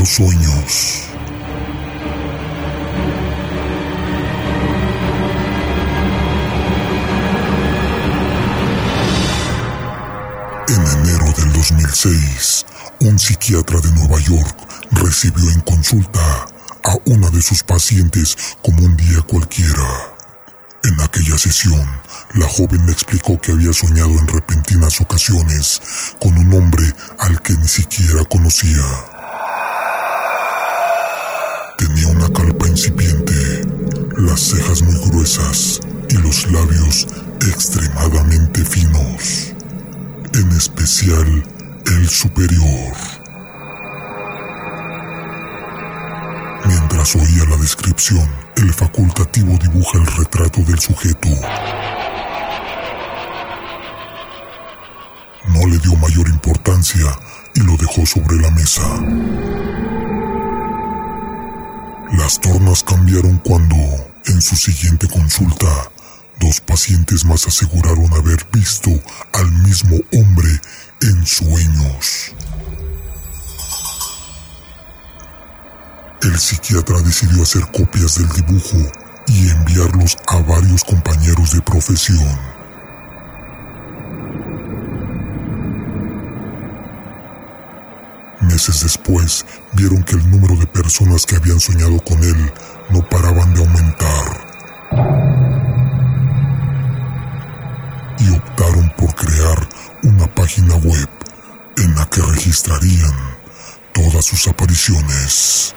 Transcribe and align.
los 0.00 0.08
sueños. 0.08 1.02
En 10.68 10.86
enero 10.86 11.26
del 11.36 11.52
2006, 11.52 12.66
un 13.00 13.18
psiquiatra 13.18 13.80
de 13.80 13.90
Nueva 13.92 14.18
York 14.20 14.56
recibió 14.92 15.50
en 15.50 15.60
consulta 15.60 16.46
a 16.84 16.96
una 17.04 17.28
de 17.28 17.42
sus 17.42 17.62
pacientes 17.62 18.38
como 18.62 18.82
un 18.82 18.96
día 18.96 19.20
cualquiera. 19.28 20.14
En 20.82 20.98
aquella 21.02 21.36
sesión, 21.36 21.86
la 22.36 22.48
joven 22.48 22.86
le 22.86 22.92
explicó 22.92 23.38
que 23.38 23.52
había 23.52 23.74
soñado 23.74 24.12
en 24.12 24.28
repentinas 24.28 24.98
ocasiones 25.02 25.82
con 26.18 26.38
un 26.38 26.54
hombre 26.54 26.90
al 27.18 27.42
que 27.42 27.52
ni 27.52 27.68
siquiera 27.68 28.24
conocía. 28.24 29.19
Cejas 34.40 34.82
muy 34.82 34.96
gruesas 35.08 35.80
y 36.08 36.16
los 36.16 36.50
labios 36.50 37.06
extremadamente 37.46 38.64
finos, 38.64 39.52
en 40.32 40.50
especial 40.52 41.44
el 41.86 42.08
superior. 42.08 42.96
Mientras 46.66 47.16
oía 47.16 47.44
la 47.48 47.56
descripción, 47.56 48.28
el 48.56 48.72
facultativo 48.72 49.58
dibuja 49.58 49.98
el 49.98 50.06
retrato 50.06 50.60
del 50.62 50.78
sujeto. 50.78 51.28
No 55.48 55.66
le 55.66 55.78
dio 55.78 55.96
mayor 55.96 56.28
importancia 56.28 57.06
y 57.54 57.60
lo 57.60 57.76
dejó 57.76 58.06
sobre 58.06 58.36
la 58.36 58.50
mesa. 58.50 58.82
Las 62.12 62.40
tornas 62.40 62.82
cambiaron 62.82 63.38
cuando, 63.38 63.76
en 64.26 64.42
su 64.42 64.56
siguiente 64.56 65.08
consulta, 65.08 65.90
dos 66.38 66.60
pacientes 66.60 67.24
más 67.24 67.46
aseguraron 67.46 68.12
haber 68.12 68.44
visto 68.52 68.90
al 69.32 69.50
mismo 69.62 69.96
hombre 70.12 70.48
en 71.02 71.26
sueños. 71.26 72.32
El 76.22 76.38
psiquiatra 76.38 77.00
decidió 77.00 77.42
hacer 77.42 77.62
copias 77.72 78.16
del 78.16 78.28
dibujo 78.28 78.78
y 79.26 79.48
enviarlos 79.48 80.16
a 80.26 80.38
varios 80.40 80.84
compañeros 80.84 81.52
de 81.52 81.62
profesión. 81.62 82.59
Meses 88.60 88.82
después, 88.82 89.46
vieron 89.72 90.02
que 90.02 90.16
el 90.16 90.30
número 90.30 90.54
de 90.54 90.66
personas 90.66 91.24
que 91.24 91.34
habían 91.34 91.58
soñado 91.58 91.98
con 92.04 92.22
él 92.22 92.52
no 92.90 93.00
paraban 93.08 93.54
de 93.54 93.60
aumentar. 93.60 94.46
Y 98.18 98.30
optaron 98.36 98.92
por 98.98 99.14
crear 99.14 99.66
una 100.02 100.26
página 100.34 100.74
web 100.74 101.08
en 101.78 101.94
la 101.94 102.04
que 102.10 102.20
registrarían 102.20 103.14
todas 103.94 104.26
sus 104.26 104.46
apariciones. 104.46 105.74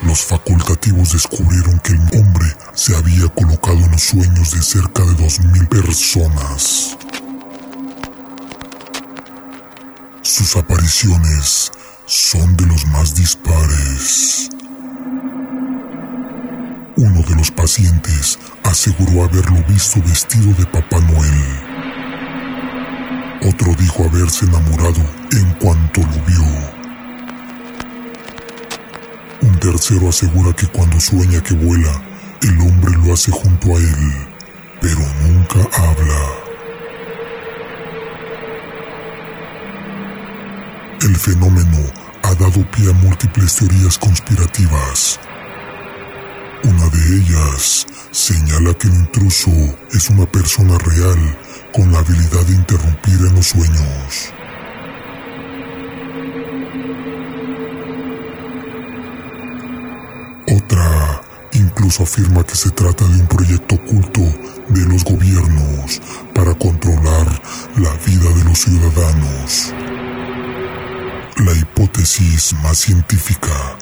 Los 0.00 0.24
facultativos 0.24 1.12
descubrieron 1.12 1.78
que 1.80 1.92
el 1.92 2.00
hombre 2.18 2.56
se 2.72 2.96
había 2.96 3.28
colocado 3.34 3.76
en 3.76 3.90
los 3.90 4.02
sueños 4.02 4.50
de 4.50 4.62
cerca 4.62 5.02
de 5.04 5.12
2.000 5.12 5.68
personas. 5.68 6.96
Sus 10.38 10.54
apariciones 10.54 11.72
son 12.06 12.56
de 12.56 12.64
los 12.66 12.86
más 12.86 13.12
dispares. 13.12 14.48
Uno 16.96 17.22
de 17.22 17.34
los 17.34 17.50
pacientes 17.50 18.38
aseguró 18.62 19.24
haberlo 19.24 19.64
visto 19.66 20.00
vestido 20.00 20.54
de 20.54 20.64
Papá 20.66 21.00
Noel. 21.00 21.42
Otro 23.48 23.74
dijo 23.80 24.04
haberse 24.04 24.44
enamorado 24.44 25.04
en 25.32 25.54
cuanto 25.54 26.02
lo 26.02 26.24
vio. 26.24 26.46
Un 29.40 29.58
tercero 29.58 30.08
asegura 30.08 30.52
que 30.52 30.68
cuando 30.68 31.00
sueña 31.00 31.42
que 31.42 31.54
vuela, 31.54 32.00
el 32.42 32.60
hombre 32.60 32.92
lo 32.92 33.12
hace 33.12 33.32
junto 33.32 33.74
a 33.74 33.80
él, 33.80 34.28
pero 34.80 35.00
nunca 35.20 35.68
habla. 35.76 36.47
El 41.00 41.14
fenómeno 41.14 41.78
ha 42.24 42.34
dado 42.34 42.68
pie 42.72 42.90
a 42.90 42.92
múltiples 42.92 43.54
teorías 43.54 43.96
conspirativas. 43.98 45.20
Una 46.64 46.88
de 46.88 47.16
ellas 47.18 47.86
señala 48.10 48.74
que 48.74 48.88
el 48.88 48.94
intruso 48.94 49.50
es 49.92 50.10
una 50.10 50.26
persona 50.26 50.76
real 50.78 51.38
con 51.72 51.92
la 51.92 52.00
habilidad 52.00 52.44
de 52.46 52.54
interrumpir 52.54 53.14
en 53.14 53.34
los 53.36 53.46
sueños. 53.46 54.32
Otra 60.48 61.22
incluso 61.52 62.02
afirma 62.02 62.42
que 62.42 62.56
se 62.56 62.70
trata 62.70 63.04
de 63.04 63.20
un 63.20 63.28
proyecto 63.28 63.76
oculto 63.76 64.22
de 64.68 64.84
los 64.86 65.04
gobiernos 65.04 66.02
para 66.34 66.54
controlar 66.54 67.40
la 67.76 67.92
vida 68.04 68.30
de 68.34 68.44
los 68.44 68.58
ciudadanos. 68.58 69.72
La 71.38 71.52
hipótesis 71.52 72.52
más 72.64 72.78
científica, 72.78 73.78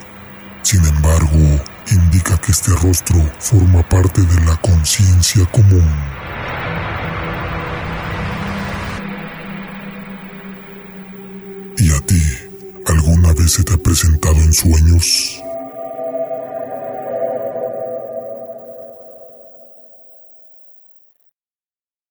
sin 0.61 0.85
embargo, 0.85 1.65
indica 1.91 2.37
que 2.37 2.53
este 2.53 2.71
rostro 2.73 3.17
forma 3.39 3.83
parte 3.89 4.21
de 4.21 4.45
la 4.45 4.57
conciencia 4.59 5.47
común. 5.47 5.89
¿Y 11.79 11.91
a 11.93 12.01
ti? 12.01 12.23
¿Alguna 12.85 13.33
vez 13.33 13.53
se 13.53 13.65
te 13.65 13.73
ha 13.73 13.79
presentado 13.79 14.37
en 14.37 14.53
sueños? 14.53 15.46